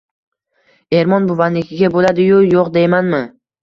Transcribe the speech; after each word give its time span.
Ermon 1.01 1.29
buvanikiga 1.33 1.93
bo‘ladi-yu, 2.01 2.43
yo‘q 2.53 2.77
deymanmi! 2.83 3.27